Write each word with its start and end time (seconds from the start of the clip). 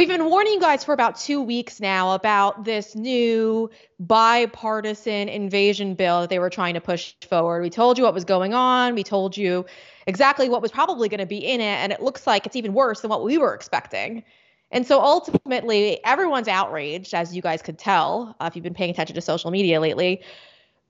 We've 0.00 0.08
been 0.08 0.30
warning 0.30 0.54
you 0.54 0.60
guys 0.60 0.82
for 0.82 0.94
about 0.94 1.18
two 1.18 1.42
weeks 1.42 1.78
now 1.78 2.14
about 2.14 2.64
this 2.64 2.96
new 2.96 3.68
bipartisan 3.98 5.28
invasion 5.28 5.92
bill 5.92 6.22
that 6.22 6.30
they 6.30 6.38
were 6.38 6.48
trying 6.48 6.72
to 6.72 6.80
push 6.80 7.12
forward. 7.28 7.60
We 7.60 7.68
told 7.68 7.98
you 7.98 8.04
what 8.04 8.14
was 8.14 8.24
going 8.24 8.54
on. 8.54 8.94
We 8.94 9.02
told 9.04 9.36
you 9.36 9.66
exactly 10.06 10.48
what 10.48 10.62
was 10.62 10.70
probably 10.70 11.10
going 11.10 11.20
to 11.20 11.26
be 11.26 11.36
in 11.36 11.60
it. 11.60 11.64
And 11.64 11.92
it 11.92 12.00
looks 12.00 12.26
like 12.26 12.46
it's 12.46 12.56
even 12.56 12.72
worse 12.72 13.02
than 13.02 13.10
what 13.10 13.22
we 13.22 13.36
were 13.36 13.52
expecting. 13.52 14.24
And 14.70 14.86
so 14.86 15.02
ultimately, 15.02 16.02
everyone's 16.02 16.48
outraged, 16.48 17.12
as 17.12 17.36
you 17.36 17.42
guys 17.42 17.60
could 17.60 17.78
tell 17.78 18.34
uh, 18.40 18.46
if 18.46 18.56
you've 18.56 18.62
been 18.62 18.72
paying 18.72 18.92
attention 18.92 19.16
to 19.16 19.20
social 19.20 19.50
media 19.50 19.80
lately. 19.80 20.22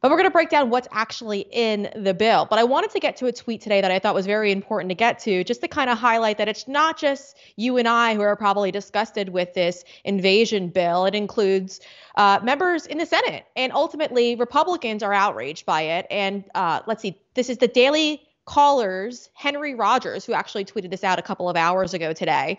But 0.01 0.11
we're 0.11 0.17
going 0.17 0.29
to 0.29 0.33
break 0.33 0.49
down 0.49 0.71
what's 0.71 0.89
actually 0.93 1.47
in 1.51 1.91
the 1.95 2.15
bill. 2.15 2.47
But 2.49 2.59
I 2.59 2.65
wanted 2.65 2.91
to 2.93 3.01
get 3.01 3.17
to 3.17 3.27
a 3.27 3.33
tweet 3.33 3.61
today 3.61 3.83
that 3.83 3.91
I 3.91 3.99
thought 3.99 4.15
was 4.15 4.25
very 4.25 4.51
important 4.51 4.89
to 4.89 4.95
get 4.95 5.19
to, 5.21 5.45
just 5.45 5.61
to 5.61 5.69
kind 5.69 5.91
of 5.91 5.99
highlight 5.99 6.39
that 6.39 6.49
it's 6.49 6.67
not 6.67 6.99
just 6.99 7.37
you 7.57 7.77
and 7.77 7.87
I 7.87 8.15
who 8.15 8.23
are 8.23 8.35
probably 8.35 8.71
disgusted 8.71 9.29
with 9.29 9.53
this 9.53 9.85
invasion 10.05 10.69
bill. 10.69 11.05
It 11.05 11.15
includes 11.15 11.81
uh, 12.17 12.41
members 12.43 12.87
in 12.87 12.97
the 12.97 13.05
Senate, 13.05 13.45
and 13.57 13.73
ultimately 13.73 14.37
Republicans 14.37 15.03
are 15.03 15.13
outraged 15.13 15.67
by 15.67 15.83
it. 15.83 16.07
And 16.11 16.45
uh, 16.55 16.81
let's 16.87 17.03
see, 17.03 17.21
this 17.35 17.51
is 17.51 17.59
the 17.59 17.69
Daily 17.69 18.23
Caller's 18.47 19.29
Henry 19.35 19.75
Rogers, 19.75 20.25
who 20.25 20.33
actually 20.33 20.65
tweeted 20.65 20.91
this 20.91 21.05
out 21.05 21.19
a 21.19 21.23
couple 21.23 21.49
of 21.49 21.57
hours 21.57 21.93
ago 21.93 22.15
today. 22.15 22.59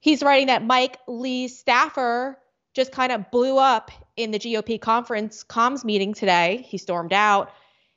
He's 0.00 0.22
writing 0.22 0.48
that 0.48 0.62
Mike 0.62 0.98
Lee 1.08 1.48
staffer 1.48 2.38
just 2.76 2.92
kind 2.92 3.10
of 3.10 3.30
blew 3.30 3.56
up 3.56 3.90
in 4.18 4.30
the 4.32 4.38
GOP 4.38 4.78
conference 4.78 5.42
comms 5.42 5.82
meeting 5.82 6.12
today. 6.12 6.64
He 6.68 6.76
stormed 6.76 7.14
out. 7.14 7.50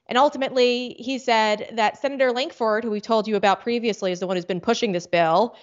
And 0.07 0.17
ultimately, 0.17 0.95
he 0.97 1.19
said 1.19 1.69
that 1.73 2.01
Senator 2.01 2.31
Lankford, 2.31 2.85
who 2.85 2.89
we 2.89 3.01
told 3.01 3.27
you 3.27 3.35
about 3.35 3.61
previously, 3.61 4.13
is 4.13 4.21
the 4.21 4.25
one 4.25 4.37
who's 4.37 4.45
been 4.45 4.61
pushing 4.61 4.93
this 4.93 5.05
bill. 5.05 5.57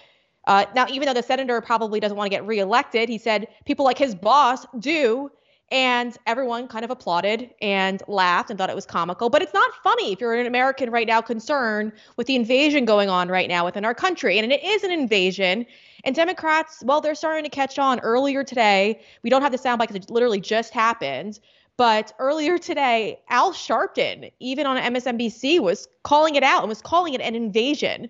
Uh, 0.45 0.65
now, 0.75 0.85
even 0.89 1.07
though 1.07 1.15
the 1.15 1.23
senator 1.23 1.59
probably 1.59 1.99
doesn't 1.99 2.15
want 2.15 2.31
to 2.31 2.37
get 2.37 2.45
reelected, 2.45 3.09
he 3.09 3.17
said 3.17 3.47
people 3.65 3.83
like 3.83 3.97
his 3.97 4.13
boss 4.13 4.65
do. 4.79 5.31
And 5.69 6.15
everyone 6.25 6.69
kind 6.69 6.85
of 6.85 6.91
applauded 6.91 7.49
and 7.61 8.01
laughed 8.07 8.51
and 8.51 8.57
thought 8.57 8.69
it 8.69 8.75
was 8.75 8.85
comical. 8.85 9.29
But 9.29 9.41
it's 9.41 9.53
not 9.53 9.69
funny 9.83 10.13
if 10.13 10.21
you're 10.21 10.35
an 10.35 10.45
American 10.45 10.91
right 10.91 11.07
now 11.07 11.19
concerned 11.19 11.91
with 12.15 12.27
the 12.27 12.37
invasion 12.37 12.85
going 12.85 13.09
on 13.09 13.27
right 13.27 13.49
now 13.49 13.65
within 13.65 13.83
our 13.83 13.95
country. 13.95 14.39
And 14.39 14.49
it 14.49 14.63
is 14.63 14.83
an 14.83 14.91
invasion. 14.91 15.65
And 16.07 16.15
Democrats, 16.15 16.81
well, 16.85 17.01
they're 17.01 17.15
starting 17.15 17.43
to 17.43 17.49
catch 17.49 17.77
on. 17.77 17.99
Earlier 17.99 18.41
today, 18.41 19.01
we 19.23 19.29
don't 19.29 19.41
have 19.41 19.51
the 19.51 19.57
soundbite 19.57 19.89
because 19.89 19.97
it 19.97 20.09
literally 20.09 20.39
just 20.39 20.73
happened. 20.73 21.37
But 21.75 22.13
earlier 22.17 22.57
today, 22.57 23.19
Al 23.27 23.51
Sharpton, 23.51 24.31
even 24.39 24.65
on 24.65 24.77
MSNBC, 24.77 25.59
was 25.59 25.89
calling 26.03 26.35
it 26.35 26.43
out 26.43 26.61
and 26.61 26.69
was 26.69 26.81
calling 26.81 27.13
it 27.13 27.19
an 27.19 27.35
invasion. 27.35 28.09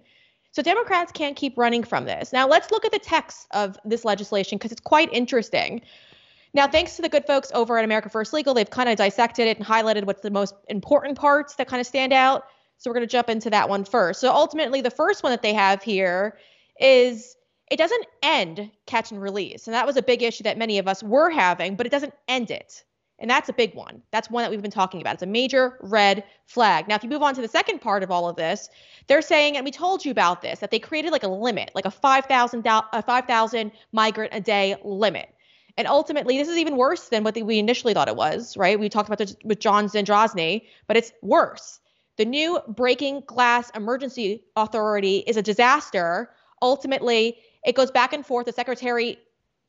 So 0.51 0.61
Democrats 0.61 1.11
can't 1.11 1.35
keep 1.35 1.57
running 1.57 1.83
from 1.83 2.05
this. 2.05 2.31
Now, 2.31 2.47
let's 2.47 2.69
look 2.69 2.85
at 2.85 2.91
the 2.91 2.99
text 2.99 3.47
of 3.49 3.79
this 3.83 4.05
legislation 4.05 4.59
because 4.59 4.71
it's 4.71 4.81
quite 4.81 5.11
interesting. 5.11 5.81
Now, 6.53 6.67
thanks 6.67 6.97
to 6.97 7.01
the 7.01 7.09
good 7.09 7.25
folks 7.25 7.51
over 7.55 7.79
at 7.79 7.83
America 7.83 8.09
First 8.09 8.31
Legal, 8.31 8.53
they've 8.53 8.69
kind 8.69 8.89
of 8.89 8.97
dissected 8.97 9.47
it 9.47 9.57
and 9.57 9.65
highlighted 9.65 10.03
what's 10.03 10.21
the 10.21 10.29
most 10.29 10.53
important 10.69 11.17
parts 11.17 11.55
that 11.55 11.67
kind 11.67 11.81
of 11.81 11.87
stand 11.87 12.13
out. 12.13 12.43
So 12.77 12.91
we're 12.91 12.95
going 12.95 13.07
to 13.07 13.11
jump 13.11 13.27
into 13.27 13.49
that 13.49 13.69
one 13.69 13.85
first. 13.85 14.21
So 14.21 14.31
ultimately, 14.31 14.81
the 14.81 14.91
first 14.91 15.23
one 15.23 15.31
that 15.31 15.41
they 15.41 15.53
have 15.53 15.81
here 15.81 16.37
is 16.79 17.33
it 17.69 17.77
doesn't 17.77 18.05
end 18.23 18.71
catch 18.85 19.11
and 19.11 19.21
release. 19.21 19.67
And 19.67 19.73
that 19.73 19.85
was 19.85 19.97
a 19.97 20.01
big 20.01 20.23
issue 20.23 20.43
that 20.43 20.57
many 20.57 20.77
of 20.77 20.87
us 20.87 21.03
were 21.03 21.29
having, 21.29 21.75
but 21.75 21.85
it 21.85 21.91
doesn't 21.91 22.13
end 22.27 22.51
it. 22.51 22.83
And 23.19 23.29
that's 23.29 23.49
a 23.49 23.53
big 23.53 23.73
one. 23.73 24.03
That's 24.11 24.29
one 24.29 24.43
that 24.43 24.51
we've 24.51 24.61
been 24.61 24.69
talking 24.69 25.01
about. 25.01 25.15
It's 25.15 25.23
a 25.23 25.27
major 25.27 25.79
red 25.81 26.23
flag. 26.45 26.87
Now, 26.87 26.95
if 26.95 27.03
you 27.03 27.09
move 27.09 27.23
on 27.23 27.33
to 27.33 27.41
the 27.41 27.47
second 27.47 27.81
part 27.81 28.03
of 28.03 28.11
all 28.11 28.29
of 28.29 28.35
this, 28.35 28.69
they're 29.07 29.23
saying, 29.23 29.57
and 29.57 29.65
we 29.65 29.71
told 29.71 30.05
you 30.05 30.11
about 30.11 30.41
this, 30.41 30.59
that 30.59 30.69
they 30.69 30.79
created 30.79 31.11
like 31.11 31.23
a 31.23 31.27
limit, 31.27 31.71
like 31.73 31.85
a 31.85 31.91
5,000 31.91 32.65
a 32.67 33.01
5,000 33.01 33.71
migrant 33.91 34.33
a 34.35 34.39
day 34.39 34.75
limit. 34.83 35.33
And 35.77 35.87
ultimately, 35.87 36.37
this 36.37 36.47
is 36.47 36.57
even 36.57 36.75
worse 36.75 37.09
than 37.09 37.23
what 37.23 37.35
we 37.35 37.59
initially 37.59 37.93
thought 37.93 38.07
it 38.07 38.15
was, 38.15 38.55
right? 38.55 38.79
We 38.79 38.89
talked 38.89 39.09
about 39.09 39.19
this 39.19 39.35
with 39.43 39.59
John 39.59 39.87
Zadrozny, 39.87 40.63
but 40.87 40.97
it's 40.97 41.11
worse. 41.21 41.79
The 42.17 42.25
new 42.25 42.59
Breaking 42.67 43.21
Glass 43.27 43.71
Emergency 43.75 44.43
Authority 44.55 45.17
is 45.27 45.37
a 45.37 45.43
disaster. 45.43 46.31
Ultimately, 46.63 47.37
it 47.65 47.75
goes 47.75 47.91
back 47.91 48.13
and 48.13 48.25
forth. 48.25 48.45
The 48.45 48.53
secretary 48.53 49.17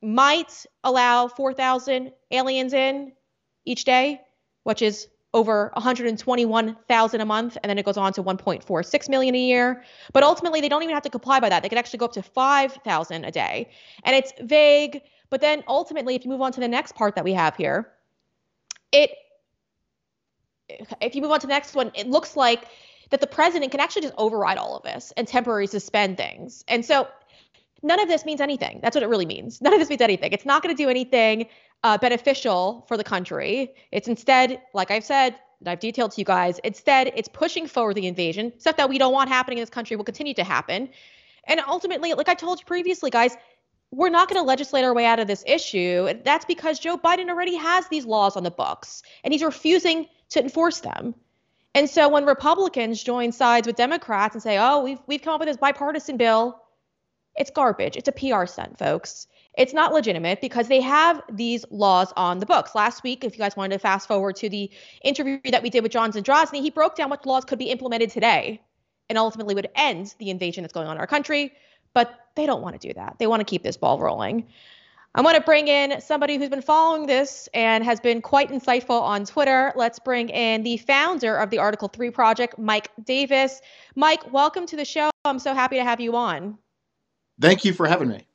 might 0.01 0.65
allow 0.83 1.27
4,000 1.27 2.11
aliens 2.31 2.73
in 2.73 3.11
each 3.65 3.83
day, 3.83 4.21
which 4.63 4.81
is 4.81 5.07
over 5.33 5.69
121,000 5.73 7.21
a 7.21 7.25
month, 7.25 7.57
and 7.61 7.69
then 7.69 7.77
it 7.77 7.85
goes 7.85 7.97
on 7.97 8.13
to 8.13 8.23
1.46 8.23 9.09
million 9.09 9.35
a 9.35 9.39
year. 9.39 9.83
But 10.11 10.23
ultimately, 10.23 10.61
they 10.61 10.69
don't 10.69 10.81
even 10.81 10.95
have 10.95 11.03
to 11.03 11.09
comply 11.09 11.39
by 11.39 11.49
that. 11.49 11.61
They 11.61 11.69
could 11.69 11.77
actually 11.77 11.99
go 11.99 12.05
up 12.05 12.13
to 12.13 12.23
5,000 12.23 13.25
a 13.25 13.31
day, 13.31 13.69
and 14.03 14.15
it's 14.15 14.33
vague. 14.41 15.01
But 15.29 15.41
then 15.41 15.63
ultimately, 15.67 16.15
if 16.15 16.25
you 16.25 16.31
move 16.31 16.41
on 16.41 16.51
to 16.53 16.59
the 16.59 16.67
next 16.67 16.95
part 16.95 17.15
that 17.15 17.23
we 17.23 17.33
have 17.33 17.55
here, 17.55 17.91
it 18.91 19.11
if 21.01 21.15
you 21.15 21.21
move 21.21 21.31
on 21.31 21.39
to 21.39 21.47
the 21.47 21.53
next 21.53 21.75
one, 21.75 21.91
it 21.95 22.07
looks 22.07 22.35
like 22.35 22.67
that 23.09 23.21
the 23.21 23.27
president 23.27 23.71
can 23.71 23.79
actually 23.79 24.03
just 24.03 24.13
override 24.17 24.57
all 24.57 24.77
of 24.77 24.83
this 24.83 25.11
and 25.17 25.27
temporarily 25.27 25.67
suspend 25.67 26.17
things. 26.17 26.63
And 26.67 26.85
so 26.85 27.07
none 27.83 27.99
of 27.99 28.07
this 28.07 28.25
means 28.25 28.41
anything. 28.41 28.79
That's 28.81 28.95
what 28.95 29.03
it 29.03 29.09
really 29.09 29.25
means. 29.25 29.61
None 29.61 29.73
of 29.73 29.79
this 29.79 29.89
means 29.89 30.01
anything. 30.01 30.31
It's 30.31 30.45
not 30.45 30.63
going 30.63 30.75
to 30.75 30.83
do 30.83 30.89
anything 30.89 31.47
uh, 31.83 31.97
beneficial 31.97 32.85
for 32.87 32.97
the 32.97 33.03
country. 33.03 33.73
It's 33.91 34.07
instead, 34.07 34.61
like 34.73 34.91
I've 34.91 35.05
said, 35.05 35.35
and 35.59 35.67
I've 35.67 35.79
detailed 35.79 36.11
to 36.11 36.21
you 36.21 36.25
guys, 36.25 36.59
instead, 36.59 37.11
it's 37.15 37.27
pushing 37.27 37.67
forward 37.67 37.95
the 37.95 38.07
invasion. 38.07 38.53
Stuff 38.59 38.77
that 38.77 38.89
we 38.89 38.97
don't 38.97 39.13
want 39.13 39.29
happening 39.29 39.57
in 39.57 39.61
this 39.61 39.69
country 39.69 39.95
will 39.95 40.05
continue 40.05 40.33
to 40.35 40.43
happen. 40.43 40.89
And 41.45 41.59
ultimately, 41.67 42.13
like 42.13 42.29
I 42.29 42.33
told 42.33 42.59
you 42.59 42.65
previously, 42.65 43.09
guys, 43.09 43.35
we're 43.91 44.09
not 44.09 44.29
going 44.29 44.41
to 44.41 44.45
legislate 44.45 44.85
our 44.85 44.93
way 44.93 45.05
out 45.05 45.19
of 45.19 45.27
this 45.27 45.43
issue. 45.47 46.13
That's 46.23 46.45
because 46.45 46.79
Joe 46.79 46.97
Biden 46.97 47.29
already 47.29 47.55
has 47.55 47.87
these 47.87 48.05
laws 48.05 48.37
on 48.37 48.43
the 48.43 48.51
books 48.51 49.01
and 49.23 49.33
he's 49.33 49.43
refusing 49.43 50.07
to 50.29 50.41
enforce 50.41 50.79
them. 50.81 51.15
And 51.75 51.89
so 51.89 52.09
when 52.09 52.25
Republicans 52.25 53.03
join 53.03 53.31
sides 53.31 53.67
with 53.67 53.75
Democrats 53.75 54.35
and 54.35 54.41
say, 54.41 54.57
"Oh, 54.57 54.83
we've 54.83 54.99
we've 55.07 55.21
come 55.21 55.33
up 55.33 55.39
with 55.39 55.49
this 55.49 55.57
bipartisan 55.57 56.17
bill," 56.17 56.61
It's 57.39 57.49
garbage. 57.49 57.95
It's 57.95 58.09
a 58.09 58.11
PR 58.11 58.45
stunt, 58.45 58.77
folks. 58.77 59.25
It's 59.57 59.73
not 59.73 59.93
legitimate 59.93 60.41
because 60.41 60.67
they 60.67 60.81
have 60.81 61.21
these 61.31 61.65
laws 61.71 62.11
on 62.17 62.39
the 62.39 62.45
books. 62.45 62.75
Last 62.75 63.01
week, 63.01 63.23
if 63.23 63.33
you 63.33 63.39
guys 63.39 63.55
wanted 63.55 63.75
to 63.75 63.79
fast 63.79 64.09
forward 64.09 64.35
to 64.37 64.49
the 64.49 64.69
interview 65.05 65.39
that 65.45 65.63
we 65.63 65.69
did 65.69 65.81
with 65.81 65.93
John 65.93 66.11
Zadrozny, 66.11 66.61
he 66.61 66.69
broke 66.69 66.95
down 66.95 67.09
what 67.09 67.25
laws 67.25 67.45
could 67.45 67.57
be 67.57 67.71
implemented 67.71 68.09
today 68.09 68.61
and 69.07 69.17
ultimately 69.17 69.55
would 69.55 69.69
end 69.73 70.13
the 70.19 70.29
invasion 70.29 70.63
that's 70.63 70.73
going 70.73 70.87
on 70.87 70.97
in 70.97 70.99
our 70.99 71.07
country. 71.07 71.53
But 71.93 72.13
they 72.35 72.45
don't 72.45 72.61
want 72.61 72.79
to 72.79 72.87
do 72.87 72.93
that. 72.93 73.15
They 73.19 73.27
want 73.27 73.39
to 73.39 73.45
keep 73.45 73.63
this 73.63 73.77
ball 73.77 73.99
rolling. 73.99 74.45
I 75.15 75.21
want 75.21 75.37
to 75.37 75.41
bring 75.41 75.69
in 75.69 76.01
somebody 76.01 76.37
who's 76.37 76.49
been 76.49 76.61
following 76.61 77.07
this 77.07 77.47
and 77.53 77.83
has 77.85 78.01
been 78.01 78.21
quite 78.21 78.51
insightful 78.51 79.01
on 79.01 79.25
Twitter. 79.25 79.71
Let's 79.75 79.97
bring 79.97 80.29
in 80.29 80.63
the 80.63 80.77
founder 80.77 81.37
of 81.37 81.49
the 81.49 81.57
Article 81.57 81.87
3 81.87 82.11
Project, 82.11 82.59
Mike 82.59 82.91
Davis. 83.05 83.61
Mike, 83.95 84.31
welcome 84.31 84.67
to 84.67 84.75
the 84.75 84.85
show. 84.85 85.09
I'm 85.23 85.39
so 85.39 85.53
happy 85.53 85.77
to 85.77 85.83
have 85.83 85.99
you 85.99 86.15
on. 86.15 86.57
Thank 87.39 87.63
you 87.65 87.73
for 87.73 87.87
having 87.87 88.09
me. 88.09 88.25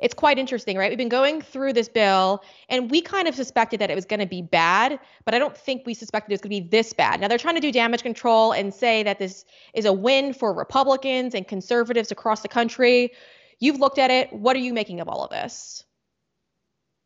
It's 0.00 0.14
quite 0.14 0.38
interesting, 0.38 0.76
right? 0.76 0.90
We've 0.90 0.98
been 0.98 1.08
going 1.08 1.40
through 1.40 1.72
this 1.72 1.88
bill 1.88 2.42
and 2.68 2.90
we 2.90 3.00
kind 3.00 3.28
of 3.28 3.34
suspected 3.34 3.80
that 3.80 3.90
it 3.90 3.94
was 3.94 4.04
going 4.04 4.20
to 4.20 4.26
be 4.26 4.42
bad, 4.42 4.98
but 5.24 5.34
I 5.34 5.38
don't 5.38 5.56
think 5.56 5.82
we 5.86 5.94
suspected 5.94 6.32
it 6.32 6.34
was 6.34 6.40
going 6.40 6.62
to 6.62 6.62
be 6.62 6.68
this 6.68 6.92
bad. 6.92 7.20
Now 7.20 7.28
they're 7.28 7.38
trying 7.38 7.54
to 7.54 7.60
do 7.60 7.70
damage 7.70 8.02
control 8.02 8.52
and 8.52 8.74
say 8.74 9.02
that 9.04 9.18
this 9.18 9.44
is 9.72 9.84
a 9.84 9.92
win 9.92 10.34
for 10.34 10.52
Republicans 10.52 11.34
and 11.34 11.46
conservatives 11.46 12.10
across 12.10 12.40
the 12.40 12.48
country. 12.48 13.12
You've 13.60 13.78
looked 13.78 13.98
at 13.98 14.10
it. 14.10 14.32
What 14.32 14.56
are 14.56 14.60
you 14.60 14.72
making 14.74 15.00
of 15.00 15.08
all 15.08 15.24
of 15.24 15.30
this? 15.30 15.84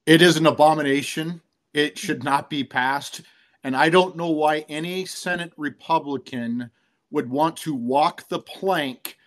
It 0.07 0.23
is 0.23 0.39
an 0.39 0.47
abomination. 0.47 1.43
It 1.75 1.99
should 1.99 2.25
not 2.25 2.49
be 2.49 2.65
passed. 2.65 3.21
And 3.63 3.77
I 3.77 3.91
don't 3.91 4.17
know 4.17 4.31
why 4.31 4.65
any 4.69 5.05
Senate 5.05 5.53
Republican 5.59 6.71
would 7.11 7.29
want 7.29 7.59
to 7.59 7.75
walk 7.75 8.29
the 8.29 8.39
plank 8.39 9.18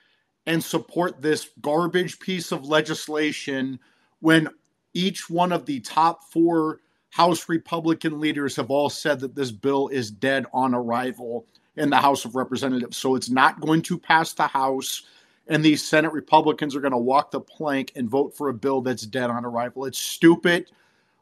and 0.46 0.64
support 0.64 1.22
this 1.22 1.50
garbage 1.62 2.20
piece 2.20 2.52
of 2.52 2.66
legislation 2.66 3.80
when 4.20 4.48
each 4.94 5.30
one 5.30 5.52
of 5.52 5.66
the 5.66 5.80
top 5.82 6.24
four 6.32 6.80
House 7.10 7.50
Republican 7.50 8.20
leaders 8.20 8.56
have 8.56 8.72
all 8.72 8.90
said 8.90 9.20
that 9.20 9.36
this 9.36 9.52
bill 9.52 9.90
is 9.90 10.10
dead 10.10 10.46
on 10.54 10.74
arrival 10.74 11.46
in 11.76 11.90
the 11.90 11.98
House 11.98 12.26
of 12.26 12.36
Representatives. 12.36 12.98
So 12.98 13.16
it's 13.16 13.30
not 13.30 13.60
going 13.60 13.82
to 13.84 13.98
pass 13.98 14.34
the 14.34 14.48
House, 14.48 15.04
and 15.48 15.64
these 15.64 15.86
Senate 15.86 16.14
Republicans 16.14 16.76
are 16.76 16.82
going 16.82 16.92
to 16.92 16.98
walk 16.98 17.32
the 17.32 17.42
plank 17.42 17.92
and 17.96 18.10
vote 18.10 18.36
for 18.36 18.50
a 18.50 18.54
bill 18.54 18.82
that's 18.82 19.06
dead 19.06 19.30
on 19.30 19.46
arrival. 19.46 19.86
It's 19.86 20.00
stupid. 20.00 20.72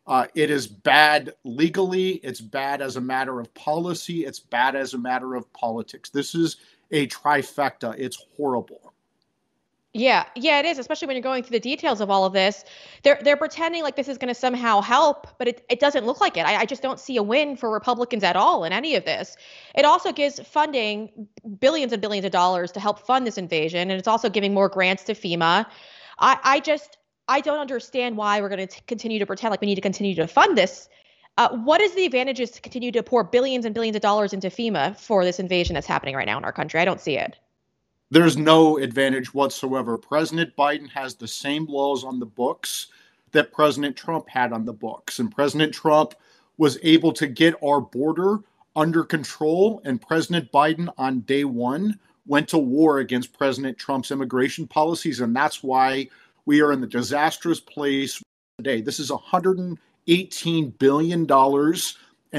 Uh, 0.05 0.25
it 0.33 0.49
is 0.49 0.67
bad 0.67 1.33
legally. 1.43 2.13
It's 2.23 2.41
bad 2.41 2.81
as 2.81 2.95
a 2.95 3.01
matter 3.01 3.39
of 3.39 3.53
policy. 3.53 4.25
It's 4.25 4.39
bad 4.39 4.75
as 4.75 4.93
a 4.93 4.97
matter 4.97 5.35
of 5.35 5.51
politics. 5.53 6.09
This 6.09 6.33
is 6.33 6.57
a 6.91 7.07
trifecta. 7.07 7.95
It's 7.97 8.25
horrible. 8.35 8.93
Yeah, 9.93 10.25
yeah, 10.35 10.59
it 10.59 10.65
is, 10.67 10.77
especially 10.77 11.07
when 11.07 11.15
you're 11.15 11.23
going 11.23 11.41
through 11.41 11.55
the 11.55 11.59
details 11.59 11.99
of 11.99 12.11
all 12.11 12.23
of 12.23 12.31
this. 12.31 12.63
They're 13.01 13.19
they're 13.23 13.35
pretending 13.35 13.81
like 13.81 13.95
this 13.95 14.07
is 14.07 14.19
going 14.19 14.27
to 14.27 14.39
somehow 14.39 14.81
help, 14.81 15.25
but 15.39 15.47
it, 15.47 15.65
it 15.67 15.79
doesn't 15.79 16.05
look 16.05 16.21
like 16.21 16.37
it. 16.37 16.45
I, 16.45 16.57
I 16.57 16.65
just 16.65 16.83
don't 16.83 16.99
see 16.99 17.17
a 17.17 17.23
win 17.23 17.55
for 17.55 17.71
Republicans 17.71 18.23
at 18.23 18.35
all 18.35 18.63
in 18.65 18.71
any 18.71 18.95
of 18.95 19.05
this. 19.05 19.35
It 19.73 19.85
also 19.85 20.11
gives 20.11 20.39
funding 20.41 21.27
billions 21.59 21.91
and 21.91 21.99
billions 22.03 22.23
of 22.23 22.31
dollars 22.31 22.71
to 22.73 22.79
help 22.79 22.99
fund 22.99 23.25
this 23.25 23.39
invasion, 23.39 23.89
and 23.89 23.97
it's 23.97 24.07
also 24.07 24.29
giving 24.29 24.53
more 24.53 24.69
grants 24.69 25.05
to 25.05 25.15
FEMA. 25.15 25.65
I, 26.19 26.37
I 26.43 26.59
just 26.59 26.97
I 27.27 27.41
don't 27.41 27.59
understand 27.59 28.15
why 28.15 28.41
we're 28.41 28.49
going 28.49 28.67
to 28.67 28.81
continue 28.83 29.17
to 29.17 29.25
pretend 29.25 29.49
like 29.49 29.61
we 29.61 29.67
need 29.67 29.75
to 29.75 29.81
continue 29.81 30.13
to 30.15 30.27
fund 30.27 30.55
this. 30.55 30.87
Uh, 31.39 31.49
what 31.49 31.81
is 31.81 31.95
the 31.95 32.05
advantages 32.05 32.51
to 32.51 32.61
continue 32.61 32.91
to 32.91 33.01
pour 33.01 33.23
billions 33.23 33.65
and 33.65 33.73
billions 33.73 33.95
of 33.95 34.03
dollars 34.03 34.33
into 34.33 34.49
FEMA 34.49 34.95
for 34.99 35.25
this 35.25 35.39
invasion 35.39 35.73
that's 35.73 35.87
happening 35.87 36.15
right 36.15 36.27
now 36.27 36.37
in 36.37 36.45
our 36.45 36.53
country? 36.53 36.79
I 36.79 36.85
don't 36.85 37.01
see 37.01 37.17
it. 37.17 37.39
There's 38.11 38.37
no 38.37 38.79
advantage 38.79 39.33
whatsoever. 39.35 39.97
President 39.97 40.55
Biden 40.55 40.89
has 40.89 41.13
the 41.13 41.27
same 41.27 41.65
laws 41.67 42.03
on 42.03 42.19
the 42.19 42.25
books 42.25 42.87
that 43.31 43.53
President 43.53 43.95
Trump 43.95 44.27
had 44.27 44.51
on 44.51 44.65
the 44.65 44.73
books. 44.73 45.19
And 45.19 45.33
President 45.33 45.73
Trump 45.73 46.15
was 46.57 46.79
able 46.81 47.13
to 47.13 47.27
get 47.27 47.53
our 47.63 47.79
border 47.79 48.39
under 48.75 49.03
control. 49.03 49.81
And 49.85 50.01
President 50.01 50.51
Biden, 50.51 50.91
on 50.97 51.19
day 51.21 51.43
one, 51.43 51.99
went 52.25 52.47
to 52.49 52.57
war 52.57 52.97
against 52.99 53.37
President 53.37 53.77
Trump's 53.77 54.09
immigration 54.09 54.65
policies. 54.65 55.21
And 55.21 55.35
that's 55.35 55.61
why 55.61 56.07
we 56.45 56.61
are 56.61 56.71
in 56.71 56.81
the 56.81 56.87
disastrous 56.87 57.59
place 57.59 58.23
today. 58.57 58.81
This 58.81 58.99
is 58.99 59.11
$118 59.11 59.77
billion, 60.79 61.19
and 61.21 61.27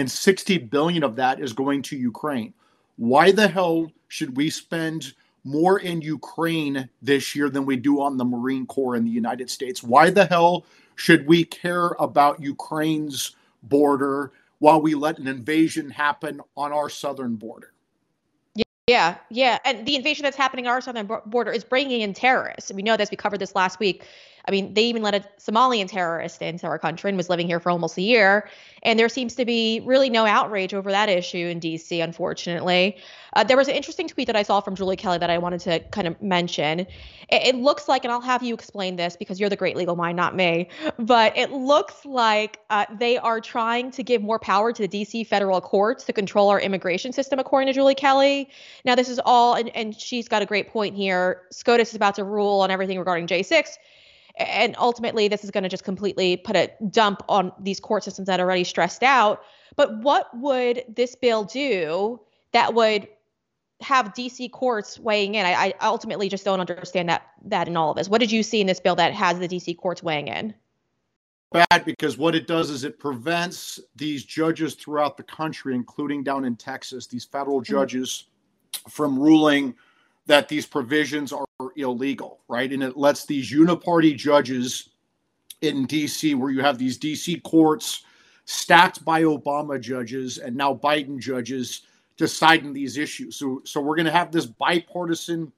$60 0.09 0.71
billion 0.71 1.05
of 1.05 1.15
that 1.17 1.41
is 1.41 1.53
going 1.53 1.83
to 1.83 1.97
Ukraine. 1.97 2.53
Why 2.97 3.31
the 3.31 3.47
hell 3.47 3.93
should 4.09 4.37
we 4.37 4.51
spend 4.51 5.15
more 5.45 5.81
in 5.81 6.01
Ukraine 6.01 6.89
this 7.03 7.35
year 7.35 7.49
than 7.49 7.65
we 7.65 7.77
do 7.77 8.01
on 8.01 8.17
the 8.17 8.25
Marine 8.25 8.67
Corps 8.67 8.97
in 8.97 9.05
the 9.05 9.11
United 9.11 9.51
States? 9.51 9.83
Why 9.83 10.11
the 10.11 10.27
hell 10.27 10.65
should 10.97 11.27
we 11.27 11.45
care 11.45 11.97
about 11.99 12.43
Ukraine's 12.43 13.37
border 13.63 14.33
while 14.59 14.81
we 14.81 14.95
let 14.95 15.19
an 15.19 15.27
invasion 15.27 15.91
happen 15.91 16.41
on 16.57 16.73
our 16.73 16.89
southern 16.89 17.37
border? 17.37 17.73
Yeah, 18.87 19.19
yeah, 19.31 19.59
and 19.65 19.87
the 19.87 19.95
invasion 19.95 20.25
that's 20.25 20.37
happening 20.37 20.67
on 20.67 20.73
our 20.73 20.81
southern 20.81 21.09
border 21.27 21.53
is 21.53 21.63
bringing 21.63 22.01
in 22.01 22.13
terrorists. 22.13 22.73
We 22.73 22.83
know 22.83 22.97
this. 22.97 23.09
We 23.09 23.17
covered 23.17 23.39
this 23.39 23.55
last 23.55 23.79
week. 23.79 24.05
I 24.47 24.51
mean, 24.51 24.75
they 24.75 24.85
even 24.85 25.03
let 25.03 25.15
a 25.15 25.25
Somalian 25.39 25.89
terrorist 25.89 26.43
into 26.43 26.67
our 26.67 26.79
country 26.79 27.09
and 27.09 27.17
was 27.17 27.29
living 27.29 27.47
here 27.47 27.61
for 27.61 27.71
almost 27.71 27.97
a 27.99 28.03
year. 28.03 28.49
And 28.83 28.99
there 28.99 29.09
seems 29.09 29.35
to 29.35 29.45
be 29.45 29.81
really 29.85 30.09
no 30.09 30.25
outrage 30.25 30.73
over 30.73 30.91
that 30.91 31.09
issue 31.09 31.47
in 31.47 31.61
DC, 31.61 32.03
unfortunately. 32.03 32.97
Uh, 33.35 33.45
there 33.45 33.57
was 33.57 33.69
an 33.69 33.75
interesting 33.75 34.09
tweet 34.09 34.27
that 34.27 34.37
I 34.37 34.43
saw 34.43 34.61
from 34.61 34.75
Julie 34.75 34.97
Kelly 34.97 35.19
that 35.19 35.31
I 35.31 35.39
wanted 35.39 35.61
to 35.61 35.81
kind 35.91 36.07
of 36.07 36.21
mention. 36.21 36.81
It, 36.81 36.89
it, 37.29 37.55
looks 37.55 37.89
like, 37.89 38.05
and 38.05 38.13
I'll 38.13 38.21
have 38.21 38.43
you 38.43 38.55
explain 38.55 38.97
this 38.97 39.17
because 39.17 39.39
you're 39.39 39.49
the 39.49 39.57
great 39.57 39.77
legal 39.77 39.97
mind, 39.97 40.17
not 40.17 40.35
me, 40.35 40.69
but 40.99 41.37
it 41.37 41.53
looks 41.53 42.05
like 42.05 42.59
uh, 42.71 42.87
they 42.99 43.19
are 43.19 43.41
trying 43.41 43.91
to 43.93 44.03
give 44.03 44.23
more 44.23 44.39
power 44.39 44.73
to 44.73 44.87
the 44.87 44.89
DC 44.89 45.27
federal 45.27 45.61
courts 45.61 46.05
to 46.05 46.13
control 46.13 46.49
our 46.49 46.61
immigration 46.61 47.13
system, 47.13 47.39
according 47.39 47.67
to 47.69 47.73
Julie 47.73 47.95
Kelly. 47.95 48.49
Now, 48.85 48.95
this 48.95 49.09
is 49.09 49.21
all, 49.25 49.55
and, 49.55 49.69
and 49.77 49.99
she's 49.99 50.27
got 50.27 50.43
a 50.43 50.47
great 50.47 50.71
point 50.71 50.97
here. 50.97 51.43
SCOTUS 51.51 51.91
is 51.91 51.95
about 51.95 52.17
to 52.17 52.25
rule 52.25 52.61
on 52.61 52.71
everything 52.71 52.99
regarding 52.99 53.27
J6 53.27 53.77
and 54.41 54.75
ultimately 54.79 55.29
this 55.29 55.45
is 55.45 55.51
going 55.51 55.63
to 55.63 55.69
just 55.69 55.85
completely 55.85 56.37
put 56.37 56.57
a 56.57 56.71
dump 56.91 57.23
on 57.29 57.53
these 57.61 57.81
court 57.81 58.05
systems 58.05 58.27
that 58.27 58.41
are 58.41 58.45
already 58.45 58.65
stressed 58.65 59.03
out 59.03 59.43
but 59.77 59.99
what 59.99 60.29
would 60.37 60.83
this 60.89 61.15
bill 61.15 61.45
do 61.45 62.21
that 62.53 62.75
would 62.75 63.07
have 63.81 64.07
dc 64.15 64.51
courts 64.53 64.99
weighing 64.99 65.35
in 65.35 65.47
I, 65.47 65.53
I 65.53 65.75
ultimately 65.83 66.29
just 66.29 66.45
don't 66.45 66.61
understand 66.61 67.09
that 67.09 67.23
that 67.45 67.69
in 67.69 67.77
all 67.77 67.91
of 67.91 67.97
this 67.97 68.09
what 68.09 68.19
did 68.19 68.33
you 68.33 68.43
see 68.43 68.61
in 68.61 68.67
this 68.67 68.81
bill 68.81 68.97
that 68.97 69.13
has 69.15 69.39
the 69.39 69.49
dc 69.49 69.77
courts 69.79 70.03
weighing 70.03 70.29
in 70.29 70.55
bad 71.53 71.85
because 71.85 72.17
what 72.17 72.35
it 72.35 72.47
does 72.47 72.71
is 72.71 72.85
it 72.85 72.99
prevents 72.99 73.81
these 73.97 74.25
judges 74.25 74.75
throughout 74.75 75.17
the 75.17 75.23
country 75.23 75.75
including 75.75 76.23
down 76.23 76.45
in 76.45 76.57
texas 76.57 77.07
these 77.07 77.25
federal 77.25 77.61
mm-hmm. 77.61 77.73
judges 77.73 78.25
mm-hmm. 78.73 78.91
from 78.91 79.19
ruling 79.19 79.75
that 80.31 80.47
these 80.47 80.65
provisions 80.65 81.33
are 81.33 81.45
illegal, 81.75 82.39
right? 82.47 82.73
And 82.73 82.85
it 82.85 82.97
lets 82.97 83.27
these 83.27 83.53
uniparty 83.53 84.17
judges 84.17 84.91
in 85.61 85.89
DC, 85.89 86.37
where 86.37 86.53
you 86.53 86.61
have 86.61 86.79
these 86.79 86.97
DC 87.01 87.43
courts 87.43 88.05
stacked 88.45 89.05
by 89.05 89.25
Obama 89.25 89.81
judges 89.81 90.39
and 90.39 90.55
now 90.55 90.73
Biden 90.73 91.19
judges 91.19 91.83
deciding 92.17 92.73
these 92.73 92.97
issues. 92.97 93.35
So, 93.35 93.61
so 93.65 93.81
we're 93.81 93.97
going 93.97 94.07
to 94.07 94.13
have 94.13 94.31
this 94.31 94.47
bipartisan 94.47 95.51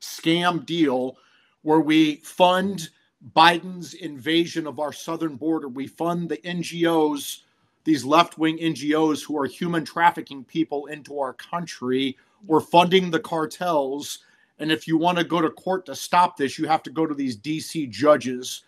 scam 0.00 0.66
deal 0.66 1.16
where 1.62 1.78
we 1.78 2.16
fund 2.16 2.88
Biden's 3.36 3.94
invasion 3.94 4.66
of 4.66 4.80
our 4.80 4.92
southern 4.92 5.36
border. 5.36 5.68
We 5.68 5.86
fund 5.86 6.28
the 6.28 6.38
NGOs, 6.38 7.42
these 7.84 8.04
left 8.04 8.36
wing 8.36 8.58
NGOs 8.58 9.24
who 9.24 9.38
are 9.38 9.46
human 9.46 9.84
trafficking 9.84 10.42
people 10.42 10.86
into 10.86 11.20
our 11.20 11.34
country. 11.34 12.16
We're 12.46 12.60
funding 12.60 13.10
the 13.10 13.20
cartels 13.20 14.18
and 14.62 14.70
if 14.70 14.86
you 14.86 14.96
want 14.96 15.18
to 15.18 15.24
go 15.24 15.40
to 15.40 15.50
court 15.50 15.86
to 15.86 15.96
stop 15.96 16.36
this, 16.36 16.56
you 16.56 16.68
have 16.68 16.84
to 16.84 16.90
go 16.90 17.04
to 17.04 17.14
these 17.14 17.36
DC 17.36 17.90
judges 17.90 18.62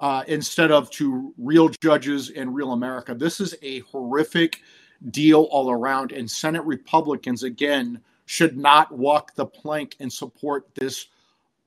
uh, 0.00 0.24
instead 0.26 0.72
of 0.72 0.90
to 0.90 1.32
real 1.38 1.68
judges 1.68 2.30
in 2.30 2.52
real 2.52 2.72
America. 2.72 3.14
This 3.14 3.40
is 3.40 3.54
a 3.62 3.78
horrific 3.80 4.60
deal 5.10 5.42
all 5.52 5.70
around. 5.70 6.10
And 6.10 6.28
Senate 6.28 6.64
Republicans, 6.64 7.44
again, 7.44 8.00
should 8.24 8.56
not 8.56 8.90
walk 8.90 9.36
the 9.36 9.46
plank 9.46 9.94
and 10.00 10.12
support 10.12 10.66
this 10.74 11.06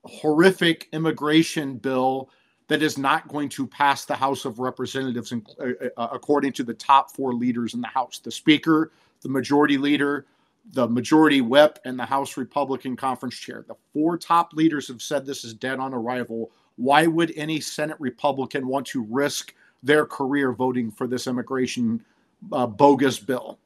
horrific 0.04 0.90
immigration 0.92 1.78
bill 1.78 2.30
that 2.68 2.84
is 2.84 2.98
not 2.98 3.30
going 3.30 3.48
to 3.48 3.66
pass 3.66 4.04
the 4.04 4.14
House 4.14 4.44
of 4.44 4.60
Representatives, 4.60 5.32
uh, 5.32 5.66
uh, 5.96 6.08
according 6.12 6.52
to 6.52 6.64
the 6.64 6.74
top 6.74 7.12
four 7.16 7.34
leaders 7.34 7.74
in 7.74 7.80
the 7.82 7.88
House 7.88 8.20
the 8.20 8.30
Speaker, 8.30 8.92
the 9.22 9.30
Majority 9.30 9.78
Leader, 9.78 10.26
the 10.72 10.88
majority 10.88 11.42
whip 11.42 11.80
and 11.86 11.98
the 11.98 12.06
House 12.06 12.38
Republican 12.38 12.96
conference 12.96 13.38
chair. 13.38 13.66
The 13.68 13.76
four 13.94 14.18
top 14.18 14.54
leaders 14.54 14.88
have 14.88 15.02
said 15.02 15.26
this 15.26 15.44
is 15.44 15.54
dead 15.54 15.80
on 15.80 15.94
arrival. 15.94 16.52
Why 16.76 17.08
would 17.08 17.34
any 17.36 17.60
Senate 17.60 17.98
Republican 18.00 18.68
want 18.68 18.88
to 18.88 19.04
risk 19.10 19.54
their 19.82 20.06
career 20.06 20.52
voting 20.52 20.92
for 20.92 21.08
this 21.08 21.28
immigration 21.28 22.04
uh, 22.52 22.68
bogus 22.68 23.20
bill? 23.20 23.60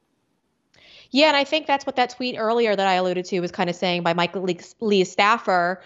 Yeah, 1.14 1.28
and 1.28 1.36
I 1.36 1.44
think 1.44 1.68
that's 1.68 1.86
what 1.86 1.94
that 1.94 2.10
tweet 2.10 2.34
earlier 2.36 2.74
that 2.74 2.88
I 2.88 2.94
alluded 2.94 3.24
to 3.26 3.38
was 3.38 3.52
kind 3.52 3.70
of 3.70 3.76
saying 3.76 4.02
by 4.02 4.14
Michael 4.14 4.42
Lee's 4.80 5.08
staffer. 5.08 5.80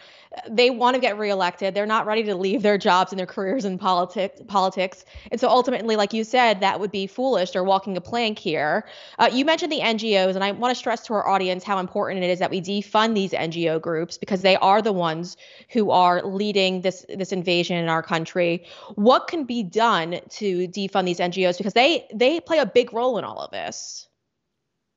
They 0.49 0.71
want 0.71 0.95
to 0.95 1.01
get 1.03 1.19
reelected. 1.19 1.75
They're 1.75 1.85
not 1.85 2.07
ready 2.07 2.23
to 2.23 2.35
leave 2.35 2.63
their 2.63 2.79
jobs 2.79 3.13
and 3.13 3.19
their 3.19 3.27
careers 3.27 3.67
in 3.67 3.77
politics. 3.77 4.41
Politics, 4.49 5.05
and 5.31 5.39
so 5.39 5.51
ultimately, 5.51 5.97
like 5.97 6.15
you 6.15 6.25
said, 6.25 6.61
that 6.61 6.81
would 6.81 6.91
be 6.91 7.07
foolish. 7.07 7.51
They're 7.51 7.63
walking 7.63 7.95
a 7.99 8.01
plank 8.01 8.39
here. 8.39 8.87
Uh, 9.19 9.29
you 9.31 9.45
mentioned 9.45 9.71
the 9.71 9.81
NGOs, 9.81 10.35
and 10.35 10.43
I 10.43 10.53
want 10.53 10.71
to 10.71 10.75
stress 10.75 11.05
to 11.09 11.13
our 11.13 11.29
audience 11.29 11.63
how 11.63 11.79
important 11.79 12.25
it 12.25 12.31
is 12.31 12.39
that 12.39 12.51
we 12.51 12.63
defund 12.63 13.15
these 13.15 13.33
NGO 13.33 13.83
groups 13.83 14.17
because 14.17 14.41
they 14.41 14.57
are 14.57 14.81
the 14.81 14.95
ones 14.95 15.37
who 15.69 15.91
are 15.91 16.23
leading 16.23 16.81
this 16.81 17.05
this 17.15 17.33
invasion 17.33 17.77
in 17.77 17.91
our 17.91 18.03
country. 18.03 18.65
What 18.95 19.29
can 19.29 19.45
be 19.45 19.63
done 19.63 20.21
to 20.27 20.69
defund 20.69 21.05
these 21.05 21.19
NGOs 21.19 21.59
because 21.59 21.75
they 21.75 22.09
they 22.15 22.41
play 22.41 22.61
a 22.61 22.67
big 22.67 22.95
role 22.95 23.19
in 23.19 23.25
all 23.25 23.41
of 23.41 23.51
this? 23.51 24.08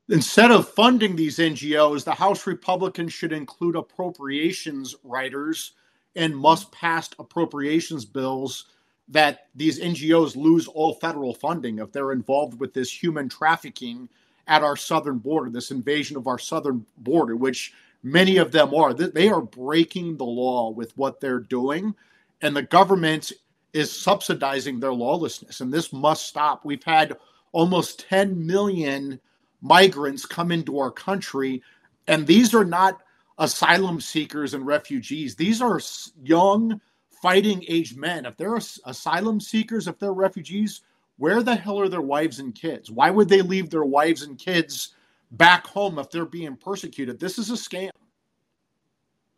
Instead 0.10 0.52
of 0.52 0.68
funding 0.68 1.16
these 1.16 1.38
NGOs, 1.38 2.04
the 2.04 2.14
House 2.14 2.48
Republicans 2.48 3.14
should 3.14 3.32
include 3.32 3.76
appropriations 3.76 4.96
riders 5.04 5.74
and 6.16 6.36
must 6.36 6.72
pass 6.72 7.10
appropriations 7.20 8.04
bills 8.04 8.66
that 9.08 9.48
these 9.56 9.80
NGOs 9.80 10.36
lose 10.36 10.68
all 10.68 10.96
federal 10.96 11.34
funding 11.34 11.80
if 11.80 11.92
they're 11.92 12.12
involved 12.12 12.60
with 12.60 12.74
this 12.74 12.92
human 12.92 13.30
trafficking 13.30 14.10
at 14.48 14.64
our 14.64 14.76
southern 14.76 15.18
border, 15.18 15.50
this 15.50 15.72
invasion 15.72 16.18
of 16.18 16.28
our 16.28 16.40
southern 16.40 16.86
border, 16.98 17.36
which 17.36 17.74
many 18.04 18.38
of 18.38 18.52
them 18.52 18.74
are. 18.74 18.94
They 18.94 19.30
are 19.30 19.42
breaking 19.42 20.18
the 20.18 20.26
law 20.26 20.72
with 20.72 20.98
what 20.98 21.20
they're 21.20 21.40
doing, 21.40 21.94
and 22.42 22.56
the 22.56 22.64
government 22.64 23.32
is 23.74 23.92
subsidizing 23.92 24.80
their 24.80 24.94
lawlessness, 24.94 25.62
and 25.62 25.72
this 25.72 25.94
must 25.94 26.26
stop. 26.28 26.66
We've 26.66 26.84
had 26.84 27.18
almost 27.54 28.08
10 28.10 28.46
million 28.46 29.20
migrants 29.62 30.26
come 30.26 30.52
into 30.52 30.80
our 30.80 30.92
country. 30.92 31.64
And 32.08 32.26
these 32.28 32.54
are 32.54 32.66
not 32.66 33.02
asylum 33.38 34.02
seekers 34.02 34.54
and 34.54 34.66
refugees. 34.66 35.36
These 35.36 35.62
are 35.62 35.80
young, 36.24 36.82
fighting 37.22 37.64
age 37.68 37.96
men. 37.96 38.26
If 38.26 38.38
they're 38.38 38.56
asylum 38.56 39.40
seekers, 39.40 39.88
if 39.88 40.00
they're 40.00 40.14
refugees, 40.14 40.82
where 41.18 41.44
the 41.44 41.56
hell 41.56 41.80
are 41.80 41.90
their 41.90 42.02
wives 42.02 42.40
and 42.40 42.54
kids? 42.56 42.90
Why 42.90 43.12
would 43.12 43.30
they 43.30 43.42
leave 43.42 43.70
their 43.70 43.84
wives 43.84 44.24
and 44.24 44.38
kids 44.38 44.96
back 45.32 45.68
home 45.68 46.00
if 46.00 46.10
they're 46.10 46.26
being 46.26 46.56
persecuted? 46.56 47.20
This 47.20 47.38
is 47.38 47.50
a 47.50 47.54
scam. 47.54 47.92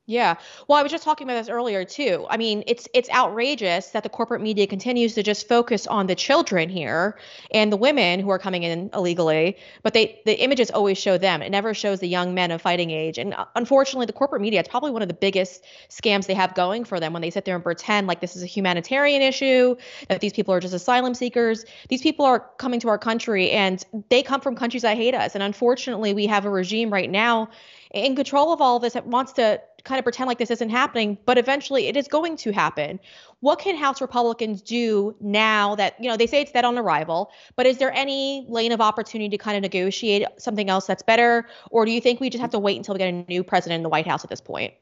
Yeah. 0.06 0.36
Well, 0.68 0.78
I 0.78 0.84
was 0.84 0.92
just 0.92 1.06
talking 1.06 1.26
about 1.26 1.40
this 1.40 1.48
earlier 1.48 1.86
too. 1.86 2.26
I 2.30 2.36
mean, 2.36 2.66
it's 2.68 2.90
it's 2.94 3.10
outrageous 3.10 3.92
that 3.92 4.04
the 4.04 4.10
corporate 4.10 4.42
media 4.42 4.68
continues 4.68 5.16
to 5.16 5.24
just 5.24 5.48
focus 5.48 5.88
on 5.88 6.08
the 6.08 6.16
children 6.16 6.68
here 6.68 7.18
and 7.52 7.72
the 7.72 7.78
women 7.78 8.20
who 8.20 8.30
are 8.30 8.38
coming 8.38 8.64
in 8.64 8.90
illegally, 8.94 9.56
but 9.82 9.94
they 9.94 10.20
the 10.26 10.38
images 10.44 10.70
always 10.72 10.98
show 10.98 11.18
them. 11.18 11.42
It 11.42 11.52
never 11.52 11.74
shows 11.74 12.02
the 12.02 12.10
young 12.10 12.34
men 12.34 12.52
of 12.52 12.62
fighting 12.62 12.92
age. 12.92 13.18
And 13.18 13.34
uh, 13.34 13.46
unfortunately, 13.56 14.06
the 14.06 14.12
corporate 14.12 14.42
media 14.42 14.60
it's 14.60 14.68
probably 14.68 14.92
one 14.92 15.02
of 15.04 15.08
the 15.08 15.14
biggest 15.14 15.64
scams 15.88 16.26
they 16.26 16.34
have 16.34 16.54
going 16.54 16.84
for 16.84 17.00
them 17.00 17.14
when 17.14 17.22
they 17.22 17.30
sit 17.30 17.46
there 17.46 17.56
and 17.56 17.64
pretend 17.64 18.06
like 18.06 18.20
this 18.20 18.36
is 18.36 18.44
a 18.44 18.48
humanitarian 18.48 19.22
issue, 19.22 19.78
that 20.10 20.20
these 20.20 20.34
people 20.34 20.54
are 20.54 20.60
just 20.60 20.74
asylum 20.74 21.14
seekers. 21.14 21.64
These 21.88 22.02
people 22.02 22.26
are 22.26 22.42
coming 22.58 22.82
to 22.82 22.90
our 22.90 22.98
country 22.98 23.52
and 23.52 23.82
they 24.10 24.22
come 24.22 24.42
from 24.42 24.58
countries 24.58 24.82
that 24.82 24.98
hate 24.98 25.16
us. 25.16 25.34
And 25.34 25.42
unfortunately, 25.42 26.14
we 26.14 26.28
have 26.28 26.44
a 26.44 26.50
regime 26.50 26.92
right 26.92 27.10
now 27.10 27.50
in 27.94 28.16
control 28.16 28.52
of 28.52 28.60
all 28.60 28.76
of 28.76 28.82
this, 28.82 28.96
it 28.96 29.06
wants 29.06 29.32
to 29.34 29.62
kind 29.84 30.00
of 30.00 30.04
pretend 30.04 30.28
like 30.28 30.40
this 30.40 30.50
isn't 30.50 30.70
happening, 30.70 31.18
but 31.26 31.38
eventually 31.38 31.88
it 31.88 31.96
is 31.96 32.08
going 32.08 32.36
to 32.38 32.52
happen. 32.52 33.00
What 33.42 33.60
can 33.60 33.76
House 33.76 34.02
Republicans 34.02 34.62
do 34.62 35.16
now 35.20 35.76
that, 35.76 35.96
you 36.02 36.10
know, 36.10 36.18
they 36.18 36.26
say 36.26 36.42
it's 36.42 36.52
dead 36.52 36.66
on 36.66 36.78
arrival, 36.78 37.32
but 37.56 37.66
is 37.66 37.78
there 37.78 37.94
any 37.94 38.46
lane 38.50 38.72
of 38.72 38.82
opportunity 38.82 39.30
to 39.30 39.38
kind 39.38 39.56
of 39.58 39.62
negotiate 39.62 40.26
something 40.38 40.70
else 40.70 40.88
that's 40.88 41.04
better? 41.04 41.48
Or 41.70 41.86
do 41.86 41.92
you 41.92 42.02
think 42.02 42.20
we 42.20 42.30
just 42.30 42.42
have 42.42 42.52
to 42.52 42.60
wait 42.60 42.78
until 42.78 42.96
we 42.96 43.00
get 43.00 43.14
a 43.14 43.26
new 43.30 43.44
president 43.44 43.78
in 43.78 43.84
the 43.84 43.90
White 43.90 44.08
House 44.08 44.24
at 44.24 44.30
this 44.30 44.42
point? 44.42 44.74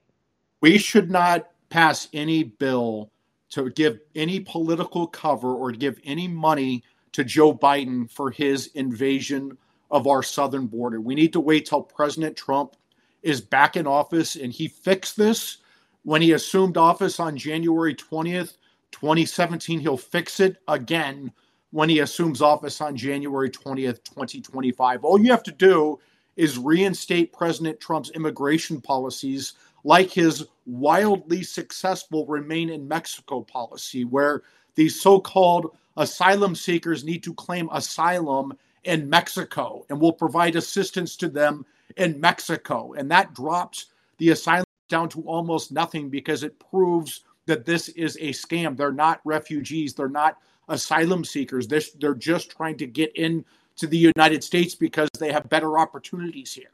We 0.62 0.77
should 0.77 1.12
not 1.12 1.50
pass 1.70 2.08
any 2.13 2.44
bill 2.44 3.12
to 3.50 3.72
give 3.72 4.00
any 4.15 4.39
political 4.39 5.08
cover 5.08 5.53
or 5.53 5.72
give 5.72 6.00
any 6.06 6.27
money 6.27 6.84
to 7.12 7.24
Joe 7.25 7.53
Biden 7.53 8.10
for 8.10 8.32
his 8.32 8.68
invasion 8.68 9.58
of 9.89 10.08
our 10.08 10.24
southern 10.24 10.68
border. 10.68 11.01
We 11.01 11.15
need 11.15 11.34
to 11.34 11.41
wait 11.41 11.65
till 11.65 11.82
President 11.82 12.38
Trump 12.38 12.77
is 13.24 13.42
back 13.42 13.75
in 13.75 13.88
office 13.88 14.36
and 14.36 14.51
he 14.51 14.68
fixed 14.68 15.18
this 15.18 15.58
when 16.04 16.22
he 16.22 16.34
assumed 16.34 16.78
office 16.78 17.20
on 17.20 17.38
January 17.38 17.96
20th, 17.96 18.58
2017. 18.92 19.80
He'll 19.80 19.98
fix 19.98 20.40
it 20.40 20.58
again 20.68 21.32
when 21.72 21.90
he 21.90 22.00
assumes 22.00 22.42
office 22.42 22.82
on 22.82 22.96
January 22.96 23.50
20th, 23.50 24.04
2025. 24.04 25.04
All 25.04 25.20
you 25.20 25.32
have 25.32 25.44
to 25.44 25.51
do 25.51 26.00
is 26.36 26.58
reinstate 26.58 27.34
President 27.34 27.80
Trump's 27.80 28.12
immigration 28.12 28.82
policies 28.82 29.54
like 29.84 30.12
his 30.12 30.46
wildly 30.66 31.44
successful 31.44 32.25
remain 32.28 32.70
in 32.70 32.88
Mexico 32.88 33.42
policy, 33.42 34.06
where 34.06 34.44
these 34.75 35.00
so 35.00 35.20
called 35.20 35.75
asylum 35.98 36.56
seekers 36.56 37.04
need 37.04 37.24
to 37.24 37.34
claim 37.34 37.70
asylum 37.72 38.54
in 38.84 39.10
Mexico 39.10 39.86
and 39.90 40.00
will 40.00 40.13
provide 40.13 40.56
assistance 40.56 41.16
to 41.16 41.30
them 41.30 41.66
in 41.98 42.20
Mexico. 42.20 42.94
And 42.94 43.10
that 43.12 43.34
drops 43.34 43.88
the 44.18 44.30
asylum 44.30 44.66
down 44.90 45.10
to 45.10 45.22
almost 45.22 45.72
nothing 45.72 46.10
because 46.10 46.44
it 46.44 46.60
proves 46.60 47.22
that 47.46 47.66
this 47.66 47.90
is 47.90 48.16
a 48.18 48.30
scam. 48.30 48.78
They're 48.78 48.92
not 48.92 49.22
refugees, 49.26 49.94
they're 49.94 50.10
not 50.10 50.38
asylum 50.70 51.26
seekers. 51.26 51.68
They're, 51.68 51.82
they're 52.00 52.16
just 52.16 52.52
trying 52.52 52.78
to 52.78 52.88
get 52.88 53.16
in 53.16 53.46
to 53.78 53.88
the 53.88 53.98
United 53.98 54.44
States 54.44 54.76
because 54.76 55.10
they 55.20 55.32
have 55.32 55.50
better 55.50 55.78
opportunities 55.78 56.54
here. 56.54 56.70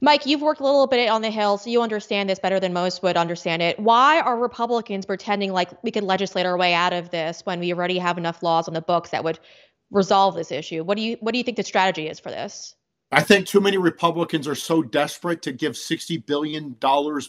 Mike, 0.00 0.26
you've 0.26 0.42
worked 0.42 0.60
a 0.60 0.64
little 0.64 0.86
bit 0.86 1.08
on 1.08 1.22
the 1.22 1.30
Hill, 1.30 1.56
so 1.56 1.70
you 1.70 1.80
understand 1.80 2.28
this 2.28 2.38
better 2.38 2.60
than 2.60 2.72
most 2.72 3.02
would 3.02 3.16
understand 3.16 3.62
it. 3.62 3.78
Why 3.78 4.20
are 4.20 4.38
Republicans 4.38 5.06
pretending 5.06 5.52
like 5.52 5.70
we 5.82 5.90
can 5.90 6.04
legislate 6.04 6.44
our 6.44 6.56
way 6.58 6.74
out 6.74 6.92
of 6.92 7.10
this 7.10 7.40
when 7.44 7.60
we 7.60 7.72
already 7.72 7.98
have 7.98 8.18
enough 8.18 8.42
laws 8.42 8.68
on 8.68 8.74
the 8.74 8.82
books 8.82 9.10
that 9.10 9.24
would 9.24 9.38
resolve 9.90 10.34
this 10.34 10.52
issue? 10.52 10.84
What 10.84 10.96
do 10.96 11.02
you 11.02 11.16
what 11.20 11.32
do 11.32 11.38
you 11.38 11.44
think 11.44 11.56
the 11.56 11.62
strategy 11.62 12.08
is 12.08 12.20
for 12.20 12.30
this? 12.30 12.74
I 13.12 13.22
think 13.22 13.46
too 13.46 13.60
many 13.60 13.76
Republicans 13.76 14.48
are 14.48 14.56
so 14.56 14.82
desperate 14.82 15.42
to 15.42 15.52
give 15.52 15.74
$60 15.74 16.26
billion 16.26 16.74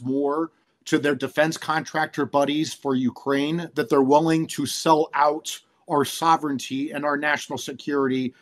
more 0.01 0.51
to 0.85 0.97
their 0.97 1.15
defense 1.15 1.57
contractor 1.57 2.25
buddies 2.25 2.73
for 2.73 2.95
Ukraine 2.95 3.69
that 3.75 3.89
they're 3.89 4.01
willing 4.01 4.47
to 4.47 4.65
sell 4.65 5.09
out 5.13 5.59
our 5.89 6.03
sovereignty 6.03 6.91
and 6.91 7.05
our 7.05 7.15
national 7.17 7.59
security 7.59 8.33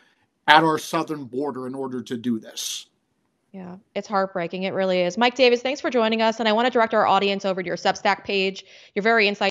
at 0.48 0.64
our 0.64 0.78
southern 0.78 1.24
border 1.24 1.66
in 1.66 1.74
order 1.74 2.02
to 2.02 2.16
do 2.16 2.38
this. 2.38 2.86
Yeah, 3.52 3.76
it's 3.94 4.08
heartbreaking. 4.08 4.62
It 4.62 4.72
really 4.74 5.00
is. 5.00 5.18
Mike 5.18 5.34
Davis, 5.34 5.62
thanks 5.62 5.80
for 5.80 5.90
joining 5.90 6.22
us. 6.22 6.38
And 6.40 6.48
I 6.48 6.52
want 6.52 6.66
to 6.66 6.70
direct 6.70 6.94
our 6.94 7.06
audience 7.06 7.44
over 7.44 7.62
to 7.62 7.66
your 7.66 7.76
Substack 7.76 8.24
page. 8.24 8.64
You're 8.94 9.02
very 9.02 9.26
insightful. 9.26 9.50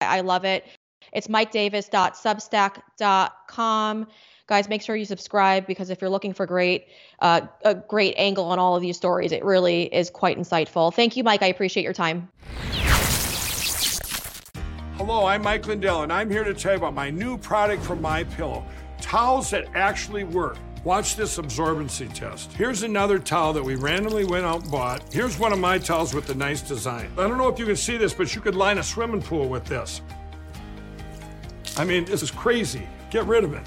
I 0.00 0.20
love 0.20 0.44
it. 0.44 0.66
It's 1.12 1.26
mikedavis.substack.com 1.28 4.06
guys 4.46 4.68
make 4.68 4.82
sure 4.82 4.94
you 4.96 5.04
subscribe 5.04 5.66
because 5.66 5.90
if 5.90 6.00
you're 6.00 6.10
looking 6.10 6.32
for 6.32 6.46
great 6.46 6.86
uh, 7.20 7.40
a 7.64 7.74
great 7.74 8.14
angle 8.16 8.44
on 8.44 8.58
all 8.58 8.76
of 8.76 8.82
these 8.82 8.96
stories 8.96 9.32
it 9.32 9.44
really 9.44 9.84
is 9.94 10.10
quite 10.10 10.38
insightful 10.38 10.92
thank 10.92 11.16
you 11.16 11.24
mike 11.24 11.42
i 11.42 11.46
appreciate 11.46 11.82
your 11.82 11.92
time 11.92 12.28
hello 14.96 15.26
i'm 15.26 15.42
mike 15.42 15.66
lindell 15.66 16.02
and 16.02 16.12
i'm 16.12 16.30
here 16.30 16.44
to 16.44 16.54
tell 16.54 16.72
you 16.72 16.78
about 16.78 16.94
my 16.94 17.10
new 17.10 17.38
product 17.38 17.82
from 17.82 18.00
my 18.00 18.24
pillow 18.24 18.64
towels 19.00 19.50
that 19.50 19.66
actually 19.74 20.24
work 20.24 20.56
Watch 20.84 21.16
this 21.16 21.38
absorbency 21.38 22.12
test. 22.12 22.52
Here's 22.52 22.82
another 22.82 23.18
towel 23.18 23.54
that 23.54 23.62
we 23.62 23.74
randomly 23.74 24.26
went 24.26 24.44
out 24.44 24.64
and 24.64 24.70
bought. 24.70 25.10
Here's 25.10 25.38
one 25.38 25.50
of 25.50 25.58
my 25.58 25.78
towels 25.78 26.12
with 26.12 26.26
the 26.26 26.34
nice 26.34 26.60
design. 26.60 27.10
I 27.16 27.26
don't 27.26 27.38
know 27.38 27.48
if 27.48 27.58
you 27.58 27.64
can 27.64 27.74
see 27.74 27.96
this, 27.96 28.12
but 28.12 28.34
you 28.34 28.42
could 28.42 28.54
line 28.54 28.76
a 28.76 28.82
swimming 28.82 29.22
pool 29.22 29.48
with 29.48 29.64
this. 29.64 30.02
I 31.78 31.86
mean, 31.86 32.04
this 32.04 32.22
is 32.22 32.30
crazy. 32.30 32.86
Get 33.08 33.24
rid 33.24 33.44
of 33.44 33.54
it. 33.54 33.66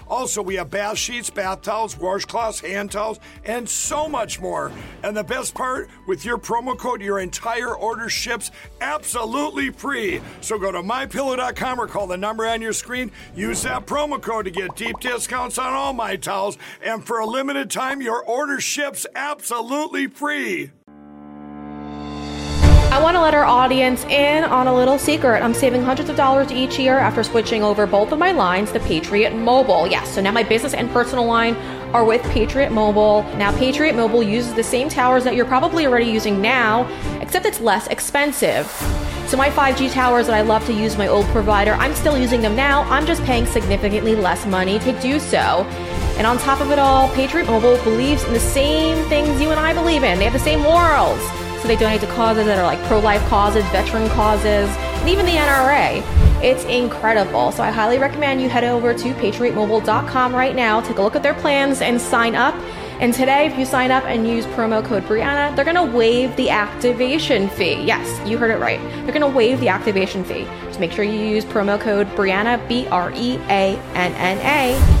Also, 0.11 0.41
we 0.41 0.55
have 0.55 0.69
bath 0.69 0.97
sheets, 0.97 1.29
bath 1.29 1.61
towels, 1.61 1.95
washcloths, 1.95 2.59
hand 2.59 2.91
towels, 2.91 3.21
and 3.45 3.67
so 3.67 4.09
much 4.09 4.41
more. 4.41 4.69
And 5.03 5.15
the 5.15 5.23
best 5.23 5.55
part, 5.55 5.89
with 6.05 6.25
your 6.25 6.37
promo 6.37 6.77
code, 6.77 7.01
your 7.01 7.19
entire 7.19 7.73
order 7.73 8.09
ships 8.09 8.51
absolutely 8.81 9.69
free. 9.69 10.19
So 10.41 10.59
go 10.59 10.69
to 10.69 10.81
mypillow.com 10.81 11.79
or 11.79 11.87
call 11.87 12.07
the 12.07 12.17
number 12.17 12.45
on 12.45 12.61
your 12.61 12.73
screen. 12.73 13.09
Use 13.33 13.63
that 13.63 13.85
promo 13.85 14.21
code 14.21 14.43
to 14.45 14.51
get 14.51 14.75
deep 14.75 14.99
discounts 14.99 15.57
on 15.57 15.71
all 15.71 15.93
my 15.93 16.17
towels. 16.17 16.57
And 16.83 17.05
for 17.05 17.19
a 17.19 17.25
limited 17.25 17.71
time, 17.71 18.01
your 18.01 18.21
order 18.21 18.59
ships 18.59 19.07
absolutely 19.15 20.07
free. 20.07 20.71
I 23.01 23.03
want 23.03 23.15
to 23.15 23.21
let 23.21 23.33
our 23.33 23.45
audience 23.45 24.03
in 24.03 24.43
on 24.43 24.67
a 24.67 24.75
little 24.75 24.99
secret. 24.99 25.41
I'm 25.41 25.55
saving 25.55 25.81
hundreds 25.81 26.11
of 26.11 26.15
dollars 26.15 26.51
each 26.51 26.77
year 26.77 26.99
after 26.99 27.23
switching 27.23 27.63
over 27.63 27.87
both 27.87 28.11
of 28.11 28.19
my 28.19 28.31
lines 28.31 28.71
to 28.73 28.79
Patriot 28.79 29.33
Mobile. 29.33 29.87
Yes, 29.87 30.13
so 30.13 30.21
now 30.21 30.31
my 30.31 30.43
business 30.43 30.75
and 30.75 30.87
personal 30.91 31.25
line 31.25 31.55
are 31.95 32.05
with 32.05 32.21
Patriot 32.29 32.69
Mobile. 32.69 33.23
Now, 33.37 33.57
Patriot 33.57 33.95
Mobile 33.95 34.21
uses 34.21 34.53
the 34.53 34.61
same 34.61 34.87
towers 34.87 35.23
that 35.23 35.33
you're 35.33 35.47
probably 35.47 35.87
already 35.87 36.05
using 36.05 36.43
now, 36.43 36.87
except 37.19 37.47
it's 37.47 37.59
less 37.59 37.87
expensive. 37.87 38.67
So, 39.25 39.35
my 39.35 39.49
5G 39.49 39.91
towers 39.91 40.27
that 40.27 40.35
I 40.35 40.41
love 40.41 40.63
to 40.67 40.73
use 40.73 40.95
my 40.95 41.07
old 41.07 41.25
provider, 41.29 41.73
I'm 41.73 41.95
still 41.95 42.19
using 42.19 42.39
them 42.39 42.55
now. 42.55 42.83
I'm 42.83 43.07
just 43.07 43.23
paying 43.23 43.47
significantly 43.47 44.13
less 44.13 44.45
money 44.45 44.77
to 44.77 45.01
do 45.01 45.19
so. 45.19 45.65
And 46.17 46.27
on 46.27 46.37
top 46.37 46.61
of 46.61 46.69
it 46.69 46.77
all, 46.77 47.09
Patriot 47.15 47.47
Mobile 47.47 47.83
believes 47.83 48.23
in 48.25 48.33
the 48.33 48.39
same 48.39 49.03
things 49.09 49.41
you 49.41 49.49
and 49.49 49.59
I 49.59 49.73
believe 49.73 50.03
in. 50.03 50.19
They 50.19 50.25
have 50.25 50.33
the 50.33 50.39
same 50.39 50.59
morals. 50.59 51.19
So 51.61 51.67
they 51.67 51.75
donate 51.75 52.01
to 52.01 52.07
causes 52.07 52.47
that 52.47 52.57
are 52.57 52.63
like 52.63 52.81
pro 52.87 52.99
life 52.99 53.23
causes, 53.27 53.63
veteran 53.65 54.09
causes, 54.09 54.67
and 54.67 55.09
even 55.09 55.25
the 55.27 55.33
NRA. 55.33 56.03
It's 56.43 56.63
incredible. 56.65 57.51
So 57.51 57.61
I 57.61 57.69
highly 57.69 57.99
recommend 57.99 58.41
you 58.41 58.49
head 58.49 58.63
over 58.63 58.95
to 58.95 59.13
patriotmobile.com 59.13 60.33
right 60.33 60.55
now, 60.55 60.81
take 60.81 60.97
a 60.97 61.03
look 61.03 61.15
at 61.15 61.21
their 61.21 61.35
plans, 61.35 61.81
and 61.81 62.01
sign 62.01 62.35
up. 62.35 62.55
And 62.99 63.13
today, 63.13 63.45
if 63.45 63.57
you 63.59 63.65
sign 63.65 63.91
up 63.91 64.03
and 64.05 64.27
use 64.27 64.45
promo 64.47 64.83
code 64.83 65.03
Breanna, 65.03 65.55
they're 65.55 65.65
to 65.65 65.83
waive 65.83 66.35
the 66.35 66.49
activation 66.49 67.47
fee. 67.49 67.83
Yes, 67.83 68.27
you 68.27 68.39
heard 68.39 68.51
it 68.51 68.57
right. 68.57 68.79
They're 69.05 69.19
to 69.19 69.27
waive 69.27 69.59
the 69.59 69.69
activation 69.69 70.23
fee. 70.23 70.45
Just 70.65 70.79
make 70.79 70.91
sure 70.91 71.03
you 71.03 71.19
use 71.19 71.45
promo 71.45 71.79
code 71.79 72.07
Breanna, 72.09 72.67
B 72.67 72.87
R 72.87 73.11
E 73.15 73.37
A 73.49 73.77
N 73.93 74.13
N 74.13 74.37
A 74.39 75.00